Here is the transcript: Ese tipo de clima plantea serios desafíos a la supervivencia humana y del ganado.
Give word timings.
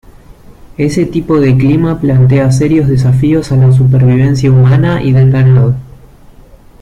Ese 0.79 1.05
tipo 1.05 1.39
de 1.39 1.55
clima 1.55 1.99
plantea 2.01 2.51
serios 2.51 2.87
desafíos 2.87 3.51
a 3.51 3.55
la 3.55 3.71
supervivencia 3.71 4.51
humana 4.51 4.99
y 5.03 5.11
del 5.11 5.29
ganado. 5.29 5.75